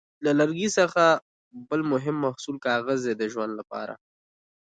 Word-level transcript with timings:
له 0.25 0.31
لرګي 0.39 0.69
څخه 0.77 1.03
جوړ 1.15 1.19
بل 1.69 1.81
مهم 1.93 2.15
محصول 2.25 2.57
کاغذ 2.65 2.99
دی 3.05 3.13
د 3.17 3.23
ژوند 3.33 3.51
لپاره. 3.59 3.93